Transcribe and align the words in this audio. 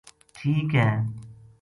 ٹھیک 0.35 0.69
ہے 0.79 0.89